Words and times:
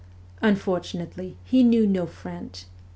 Unfortunately, 0.41 1.35
he 1.45 1.61
knew 1.61 1.85
no 1.85 2.07
French. 2.07 2.65